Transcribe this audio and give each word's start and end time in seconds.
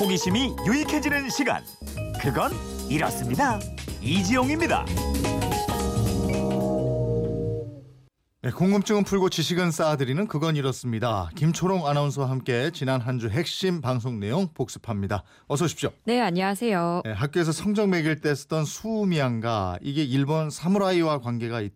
호기심이 0.00 0.56
유익해지는 0.66 1.30
시간. 1.30 1.62
그건 2.20 2.50
이렇습니다. 2.88 3.58
이지용입니다. 4.00 4.84
네, 8.42 8.50
궁금증은 8.50 9.04
풀고 9.04 9.30
지식은 9.30 9.70
쌓아드리는 9.70 10.26
그건 10.26 10.56
이렇습니다. 10.56 11.30
김초롱 11.34 11.86
아나운서와 11.86 12.28
함께 12.28 12.70
지난 12.74 13.00
한 13.00 13.18
주 13.18 13.28
핵심 13.30 13.80
방송 13.80 14.20
내용 14.20 14.48
복습합니다. 14.52 15.22
어서 15.46 15.64
오십시오. 15.64 15.90
네, 16.04 16.20
안녕하세요. 16.20 17.02
네, 17.04 17.12
학교에서 17.12 17.52
성적 17.52 17.88
매길 17.88 18.20
때 18.20 18.34
쓰던 18.34 18.66
수미양가 18.66 19.78
이게 19.80 20.02
일본 20.04 20.50
사무라이와 20.50 21.20
관계가 21.20 21.60
있다. 21.62 21.74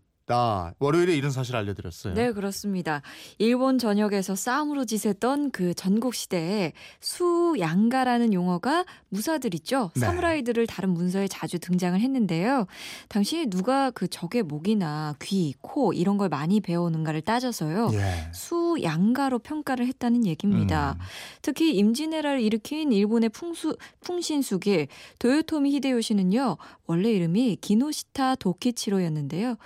월요일에 0.79 1.15
이런 1.15 1.31
사실 1.31 1.57
알려드렸어요. 1.57 2.15
네, 2.15 2.33
그렇습니다. 2.33 3.03
일본 3.39 3.79
전역에서 3.79 4.37
싸움으로 4.37 4.85
지셌던 4.85 5.51
그 5.51 5.75
전국 5.75 6.15
시대에 6.15 6.73
수양가라는 7.01 8.33
용어가 8.33 8.85
무사들 9.09 9.55
있죠. 9.55 9.91
네. 9.95 10.01
사무라이들을 10.01 10.67
다른 10.67 10.91
문서에 10.91 11.29
자주 11.29 11.59
등장을 11.59 11.99
했는데요. 11.99 12.67
당시 13.09 13.47
누가 13.47 13.91
그 13.91 14.09
적의 14.09 14.43
목이나 14.43 15.15
귀, 15.23 15.55
코 15.61 15.93
이런 15.93 16.19
걸 16.19 16.29
많이 16.29 16.61
배우는가를 16.61 17.23
따져서요. 17.23 17.91
예. 17.93 18.31
수 18.33 18.68
양가로 18.83 19.39
평가를 19.41 19.87
했다는 19.87 20.27
얘기입니다. 20.27 20.97
음. 20.99 21.05
특히 21.43 21.75
임진왜란을 21.77 22.41
일으킨 22.41 22.93
일본의 22.93 23.31
풍수, 23.31 23.77
풍신수길 24.01 24.89
도요토미 25.19 25.73
히데요시는요. 25.75 26.57
원래 26.87 27.13
이름이 27.13 27.59
기노시타 27.61 28.37
도키치로였는데요. 28.37 29.57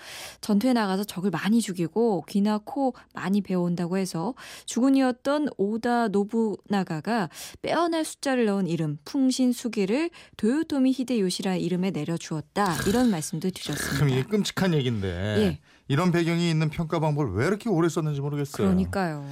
전투에 0.41 0.73
나가서 0.73 1.05
적을 1.05 1.30
많이 1.30 1.61
죽이고 1.61 2.25
귀나 2.29 2.59
코 2.59 2.95
많이 3.15 3.41
베어온다고 3.41 3.97
해서 3.97 4.35
주군이었던 4.66 5.49
오다 5.57 6.09
노부나가가 6.09 7.29
빼어날 7.63 8.05
숫자를 8.05 8.47
넣은 8.47 8.66
이름 8.66 8.99
풍신수길을 9.05 10.10
도요토미 10.37 10.93
히데요시라 10.93 11.57
이름에 11.57 11.90
내려주었다. 11.90 12.77
이런 12.88 13.10
말씀도 13.10 13.51
드렸습니다. 13.51 14.07
이게 14.09 14.23
끔찍한 14.24 14.74
얘기인데 14.74 15.09
예. 15.38 15.59
이런 15.88 16.13
배경이 16.13 16.51
있는 16.51 16.71
평가 16.71 16.99
방법을 17.01 17.33
왜 17.33 17.47
이렇게 17.47 17.69
오래 17.69 17.88
썼는지 17.88 18.21
모르겠어요. 18.21 18.66
그러니까요. 18.66 19.27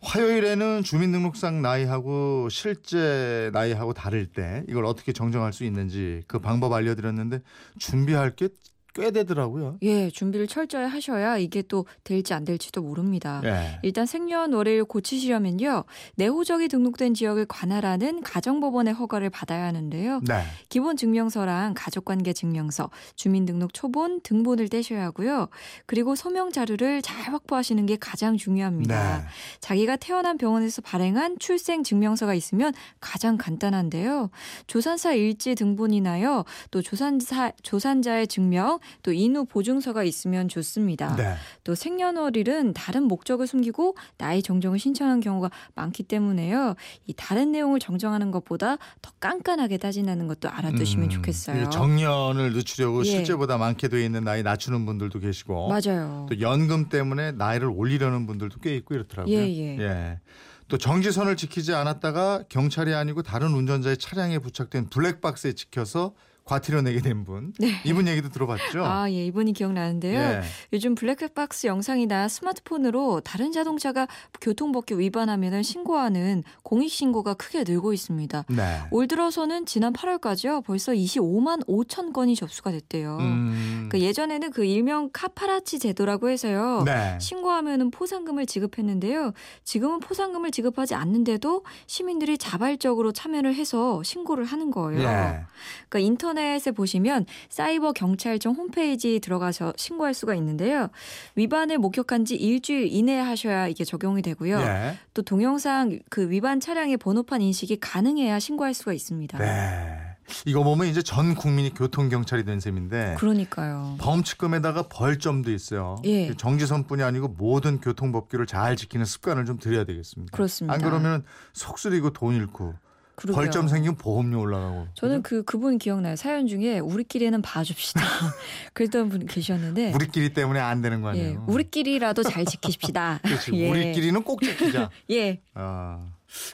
화요일에는 0.00 0.84
주민등록상 0.84 1.60
나이하고 1.60 2.48
실제 2.50 3.50
나이하고 3.52 3.94
다를 3.94 4.26
때 4.26 4.64
이걸 4.68 4.84
어떻게 4.84 5.12
정정할 5.12 5.52
수 5.52 5.64
있는지 5.64 6.22
그 6.28 6.38
방법 6.38 6.72
알려드렸는데 6.72 7.40
준비할 7.78 8.36
게 8.36 8.48
꽤 8.94 9.10
되더라고요. 9.10 9.78
예, 9.82 10.10
준비를 10.10 10.46
철저히 10.46 10.86
하셔야 10.86 11.38
이게 11.38 11.62
또 11.62 11.86
될지 12.04 12.34
안 12.34 12.44
될지도 12.44 12.82
모릅니다. 12.82 13.40
예. 13.44 13.78
일단 13.82 14.06
생년월일 14.06 14.84
고치시려면요. 14.84 15.84
내호적이 16.16 16.68
등록된 16.68 17.14
지역을 17.14 17.46
관할하는 17.46 18.22
가정법원의 18.22 18.94
허가를 18.94 19.30
받아야 19.30 19.66
하는데요. 19.66 20.20
네. 20.26 20.42
기본 20.68 20.96
증명서랑 20.96 21.74
가족관계 21.76 22.32
증명서, 22.32 22.90
주민등록 23.14 23.72
초본, 23.72 24.20
등본을 24.22 24.68
떼셔야 24.68 25.04
하고요. 25.04 25.48
그리고 25.86 26.14
서명 26.14 26.50
자료를 26.50 27.02
잘 27.02 27.32
확보하시는 27.32 27.84
게 27.86 27.96
가장 27.96 28.36
중요합니다. 28.36 29.18
네. 29.18 29.24
자기가 29.60 29.96
태어난 29.96 30.38
병원에서 30.38 30.82
발행한 30.82 31.38
출생 31.38 31.82
증명서가 31.82 32.34
있으면 32.34 32.72
가장 33.00 33.36
간단한데요. 33.36 34.30
조산사 34.66 35.12
일지 35.12 35.54
등본이나요. 35.54 36.44
또 36.70 36.82
조산사 36.82 37.52
조산자의 37.62 38.26
증명, 38.28 38.77
또 39.02 39.12
인후 39.12 39.44
보증서가 39.44 40.04
있으면 40.04 40.48
좋습니다. 40.48 41.16
네. 41.16 41.34
또 41.64 41.74
생년월일은 41.74 42.72
다른 42.72 43.04
목적을 43.04 43.46
숨기고 43.46 43.96
나이 44.16 44.42
정정을 44.42 44.78
신청한 44.78 45.20
경우가 45.20 45.50
많기 45.74 46.02
때문에요. 46.02 46.74
이 47.06 47.14
다른 47.16 47.52
내용을 47.52 47.80
정정하는 47.80 48.30
것보다 48.30 48.76
더 49.02 49.10
깐깐하게 49.20 49.78
따진다는 49.78 50.26
것도 50.26 50.48
알아두시면 50.48 51.06
음, 51.06 51.10
좋겠어요. 51.10 51.70
정년을 51.70 52.52
늦추려고 52.52 53.00
예. 53.00 53.04
실제보다 53.04 53.58
많게 53.58 53.88
돼 53.88 54.04
있는 54.04 54.24
나이 54.24 54.42
낮추는 54.42 54.86
분들도 54.86 55.18
계시고 55.20 55.68
맞아요. 55.68 56.26
또 56.28 56.40
연금 56.40 56.88
때문에 56.88 57.32
나이를 57.32 57.68
올리려는 57.68 58.26
분들도 58.26 58.60
꽤 58.60 58.76
있고 58.76 58.94
이렇더라고요. 58.94 59.36
예, 59.36 59.78
예. 59.78 60.20
또 60.68 60.76
정지선을 60.76 61.36
지키지 61.36 61.74
않았다가 61.74 62.44
경찰이 62.48 62.94
아니고 62.94 63.22
다른 63.22 63.54
운전자의 63.54 63.96
차량에 63.96 64.38
부착된 64.38 64.90
블랙박스에 64.90 65.54
지켜서 65.54 66.12
과태료 66.48 66.80
내게 66.80 67.00
된 67.02 67.24
분. 67.24 67.52
이분 67.84 68.08
얘기도 68.08 68.30
들어봤죠? 68.30 68.78
네. 68.78 68.84
아, 68.84 69.10
예, 69.10 69.26
이분이 69.26 69.52
기억나는데요. 69.52 70.18
예. 70.18 70.40
요즘 70.72 70.94
블랙박스 70.94 71.66
영상이나 71.66 72.26
스마트폰으로 72.28 73.20
다른 73.20 73.52
자동차가 73.52 74.08
교통법규 74.40 74.98
위반하면 74.98 75.62
신고하는 75.62 76.42
공익신고가 76.62 77.34
크게 77.34 77.64
늘고 77.68 77.92
있습니다. 77.92 78.46
네. 78.48 78.80
올 78.90 79.06
들어서는 79.06 79.66
지난 79.66 79.92
8월까지요. 79.92 80.64
벌써 80.64 80.92
25만 80.92 81.66
5천 81.66 82.14
건이 82.14 82.34
접수가 82.34 82.70
됐대요. 82.70 83.18
음. 83.20 83.88
그 83.90 84.00
예전에는 84.00 84.50
그 84.50 84.64
일명 84.64 85.10
카파라치 85.12 85.78
제도라고 85.78 86.30
해서요. 86.30 86.82
네. 86.86 87.18
신고하면은 87.20 87.90
포상금을 87.90 88.46
지급했는데요. 88.46 89.34
지금은 89.64 90.00
포상금을 90.00 90.50
지급하지 90.50 90.94
않는데도 90.94 91.62
시민들이 91.86 92.38
자발적으로 92.38 93.12
참여를 93.12 93.54
해서 93.54 94.02
신고를 94.02 94.46
하는 94.46 94.70
거예요. 94.70 95.02
예. 95.02 95.44
그러니까 95.90 95.98
인터넷 95.98 96.37
에 96.38 96.58
보시면 96.72 97.26
사이버 97.48 97.92
경찰청 97.92 98.54
홈페이지 98.54 99.20
들어가서 99.20 99.72
신고할 99.76 100.14
수가 100.14 100.34
있는데요. 100.34 100.88
위반을 101.34 101.78
목격한 101.78 102.24
지 102.24 102.34
일주일 102.36 102.88
이내에 102.92 103.20
하셔야 103.20 103.68
이게 103.68 103.84
적용이 103.84 104.22
되고요. 104.22 104.60
예. 104.60 104.98
또 105.14 105.22
동영상 105.22 105.98
그 106.08 106.30
위반 106.30 106.60
차량의 106.60 106.96
번호판 106.98 107.42
인식이 107.42 107.80
가능해야 107.80 108.38
신고할 108.38 108.74
수가 108.74 108.92
있습니다. 108.92 109.38
네. 109.38 110.08
이거 110.44 110.62
보면 110.62 110.88
이제 110.88 111.02
전 111.02 111.34
국민이 111.34 111.72
교통 111.72 112.08
경찰이 112.08 112.44
된 112.44 112.60
셈인데 112.60 113.16
그러니까요. 113.18 113.96
범칙금에다가 113.98 114.88
벌점도 114.88 115.52
있어요. 115.52 115.96
예. 116.04 116.34
정지선뿐이 116.34 117.02
아니고 117.02 117.28
모든 117.28 117.80
교통법규를 117.80 118.46
잘 118.46 118.76
지키는 118.76 119.06
습관을 119.06 119.46
좀 119.46 119.58
들여야 119.58 119.84
되겠습니다. 119.84 120.36
그렇습니다. 120.36 120.74
안 120.74 120.82
그러면 120.82 121.24
속쓰리고 121.54 122.10
돈 122.10 122.34
잃고 122.34 122.74
그러게요. 123.18 123.34
벌점 123.34 123.66
생기면 123.66 123.96
보험료 123.96 124.40
올라가고. 124.40 124.86
저는 124.94 125.22
그 125.22 125.42
그분 125.42 125.76
기억나요. 125.78 126.14
사연 126.14 126.46
중에 126.46 126.78
우리끼리는 126.78 127.42
봐줍시다. 127.42 128.00
그랬던 128.74 129.08
분 129.08 129.26
계셨는데. 129.26 129.92
우리끼리 129.92 130.32
때문에 130.32 130.60
안 130.60 130.82
되는 130.82 131.02
거 131.02 131.08
예, 131.16 131.22
아니에요? 131.22 131.44
우리끼리라도 131.48 132.22
잘 132.22 132.44
지키십시다. 132.44 133.18
그렇지. 133.24 133.50
예. 133.58 133.70
우리끼리는 133.70 134.22
꼭 134.22 134.40
지키자. 134.40 134.90
예, 135.10 135.40
아 135.54 136.06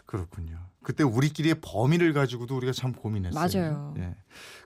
그렇군요. 0.06 0.56
그때 0.84 1.02
우리끼리의 1.02 1.56
범위를 1.60 2.12
가지고도 2.12 2.56
우리가 2.56 2.72
참 2.72 2.92
고민했어요. 2.92 3.40
맞아요. 3.62 3.94
예. 3.98 4.14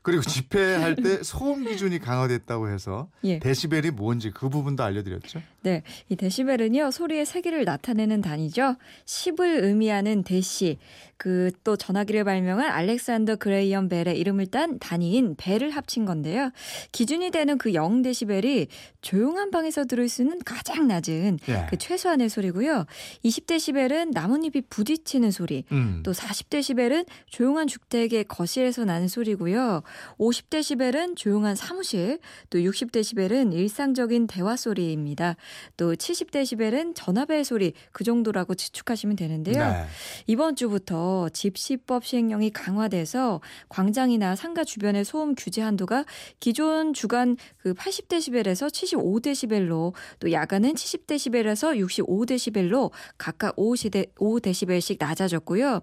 그리고 0.03 0.23
집회할 0.23 0.97
때 0.97 1.23
소음 1.25 1.65
기준이 1.65 1.99
강화됐다고 1.99 2.69
해서 2.69 3.09
예. 3.25 3.39
데시벨이 3.39 3.91
뭔지 3.91 4.31
그 4.31 4.49
부분도 4.49 4.83
알려드렸죠. 4.83 5.41
네, 5.63 5.83
이 6.09 6.17
데시벨은요 6.17 6.91
소리의 6.91 7.27
세기를 7.27 7.65
나타내는 7.65 8.21
단위죠. 8.21 8.77
10을 9.07 9.65
의미하는 9.65 10.23
데시. 10.23 10.79
그 11.17 11.51
또 11.65 11.77
전화기를 11.77 12.25
발명한 12.25 12.71
알렉산더 12.71 13.37
그레이엄 13.37 13.89
벨의 13.89 14.19
이름을 14.19 14.47
딴 14.47 14.79
단위인 14.79 15.35
벨을 15.37 15.71
합친 15.71 16.05
건데요. 16.05 16.51
기준이 16.93 17.31
되는 17.31 17.59
그 17.59 17.75
0 17.75 18.03
데시벨이 18.03 18.69
조용한 19.03 19.51
방에서 19.51 19.85
들을 19.85 20.09
수 20.09 20.23
있는 20.23 20.39
가장 20.45 20.89
낮은 20.89 21.39
예. 21.49 21.67
그 21.69 21.77
최소한의 21.77 22.29
소리고요. 22.29 22.87
20 23.23 23.47
데시벨은 23.47 24.11
나뭇잎이 24.13 24.63
부딪히는 24.71 25.31
소리. 25.31 25.65
음. 25.73 26.01
또 26.09 26.13
40데시벨은 26.13 27.05
조용한 27.27 27.67
주택의 27.67 28.25
거실에서 28.25 28.87
나는 28.87 29.09
소리고요. 29.09 29.83
50데시벨은 30.17 31.19
조용한 31.19 31.55
사무실, 31.55 32.19
또 32.49 32.59
60데시벨은 32.59 33.53
일상적인 33.53 34.27
대화 34.27 34.57
소리입니다. 34.57 35.37
또 35.77 35.93
70데시벨은 35.93 36.95
전화벨 36.95 37.45
소리 37.45 37.75
그 37.93 38.05
정도라고 38.05 38.55
추측하시면 38.55 39.17
되는데요. 39.17 39.63
네. 39.63 39.85
이번 40.27 40.57
주부터 40.57 41.29
집시법 41.29 42.07
시행령이 42.07 42.53
강화돼서 42.53 43.43
광장이나 43.69 44.35
상가 44.35 44.65
주변의 44.65 45.05
소음 45.05 45.35
규제 45.35 45.61
한도가 45.61 46.07
기존 46.41 46.95
주간 46.95 47.37
그 47.59 47.75
80데시벨에서 47.75 48.71
75데시벨로 48.71 49.93
또 50.21 50.33
야간은 50.33 50.73
70데시벨에서 50.73 51.77
65데시벨로 51.79 52.93
각각 53.19 53.57
5데시벨씩 53.57 54.97
낮아졌고요. 54.99 55.83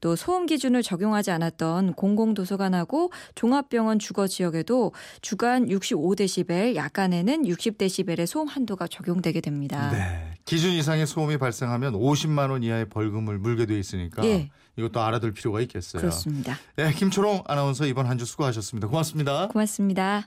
또 0.00 0.16
소음 0.16 0.46
기준을 0.46 0.82
적용하지 0.82 1.30
않았던 1.30 1.94
공공도서관하고 1.94 3.10
종합병원 3.34 3.98
주거 3.98 4.26
지역에도 4.26 4.92
주간 5.22 5.66
65데시벨, 5.66 6.74
야간에는 6.76 7.42
60데시벨의 7.44 8.26
소음 8.26 8.46
한도가 8.46 8.86
적용되게 8.86 9.40
됩니다. 9.40 9.90
네. 9.90 10.34
기준 10.44 10.72
이상의 10.72 11.06
소음이 11.06 11.38
발생하면 11.38 11.94
50만 11.94 12.50
원 12.50 12.62
이하의 12.62 12.90
벌금을 12.90 13.38
물게 13.38 13.66
돼 13.66 13.78
있으니까 13.78 14.24
예. 14.26 14.50
이것도 14.76 15.00
알아둘 15.00 15.32
필요가 15.32 15.60
있겠어요. 15.62 16.00
그렇습니다. 16.00 16.58
네, 16.76 16.92
김초롱 16.92 17.44
아나운서 17.46 17.86
이번 17.86 18.06
한 18.06 18.18
주 18.18 18.24
수고하셨습니다. 18.26 18.88
고맙습니다. 18.88 19.48
고맙습니다. 19.48 20.22